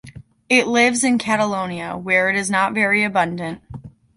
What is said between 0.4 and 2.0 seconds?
It lives in Catalonia,